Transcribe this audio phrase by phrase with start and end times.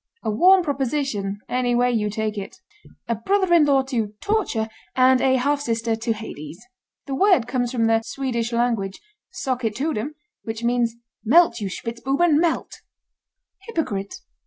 [0.23, 2.57] A warm proposition any way you take it.
[3.07, 6.59] A brother in law to Torture and a half sister to Hades.
[7.05, 12.77] The word comes from the Swedish language, "Sockett Toodem," which means "Melt, you Spitzbuben, melt!"
[13.67, 14.15] HYPOCRITE.